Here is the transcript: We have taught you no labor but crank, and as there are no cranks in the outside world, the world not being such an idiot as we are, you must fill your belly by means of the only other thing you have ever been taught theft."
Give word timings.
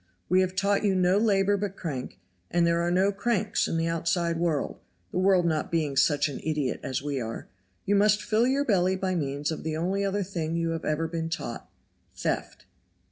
We 0.29 0.41
have 0.41 0.55
taught 0.55 0.83
you 0.83 0.95
no 0.95 1.19
labor 1.19 1.57
but 1.57 1.75
crank, 1.77 2.17
and 2.49 2.65
as 2.65 2.67
there 2.67 2.81
are 2.81 2.89
no 2.89 3.11
cranks 3.11 3.67
in 3.67 3.77
the 3.77 3.85
outside 3.85 4.37
world, 4.39 4.79
the 5.11 5.19
world 5.19 5.45
not 5.45 5.71
being 5.71 5.95
such 5.95 6.27
an 6.27 6.39
idiot 6.41 6.79
as 6.81 7.03
we 7.03 7.21
are, 7.21 7.47
you 7.85 7.93
must 7.95 8.23
fill 8.23 8.47
your 8.47 8.65
belly 8.65 8.95
by 8.95 9.13
means 9.13 9.51
of 9.51 9.61
the 9.63 9.77
only 9.77 10.03
other 10.03 10.23
thing 10.23 10.55
you 10.55 10.71
have 10.71 10.85
ever 10.85 11.07
been 11.07 11.29
taught 11.29 11.69
theft." 12.15 12.65